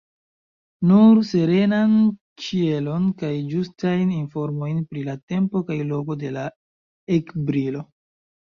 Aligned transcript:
Nur 0.91 1.19
serenan 1.31 1.93
ĉielon 2.45 3.05
kaj 3.21 3.31
ĝustajn 3.53 4.15
informojn 4.17 4.81
pri 4.89 5.05
la 5.13 5.17
tempo 5.35 5.65
kaj 5.71 5.81
loko 5.93 6.21
de 6.25 6.35
la 6.41 6.49
ekbrilo. 7.21 7.89